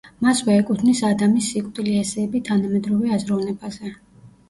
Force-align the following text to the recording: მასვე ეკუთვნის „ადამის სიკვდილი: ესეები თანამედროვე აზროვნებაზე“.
მასვე 0.27 0.55
ეკუთვნის 0.61 1.01
„ადამის 1.09 1.51
სიკვდილი: 1.53 1.95
ესეები 2.07 2.45
თანამედროვე 2.51 3.17
აზროვნებაზე“. 3.21 3.99